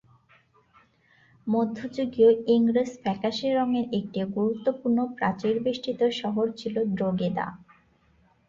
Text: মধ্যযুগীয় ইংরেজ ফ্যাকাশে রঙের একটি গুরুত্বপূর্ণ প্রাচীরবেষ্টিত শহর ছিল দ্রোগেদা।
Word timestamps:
মধ্যযুগীয় 1.47 2.31
ইংরেজ 2.53 2.91
ফ্যাকাশে 3.03 3.47
রঙের 3.57 3.85
একটি 3.99 4.19
গুরুত্বপূর্ণ 4.35 4.97
প্রাচীরবেষ্টিত 5.17 5.99
শহর 6.21 6.45
ছিল 6.59 6.75
দ্রোগেদা। 6.93 7.47